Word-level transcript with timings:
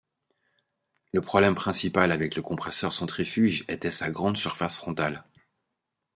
Le 1.13 1.21
problème 1.21 1.53
principal 1.53 2.11
avec 2.11 2.35
le 2.35 2.41
compresseur 2.41 2.91
centrifuge 2.91 3.65
était 3.67 3.91
sa 3.91 4.09
grande 4.09 4.35
surface 4.35 4.77
frontale. 4.77 5.23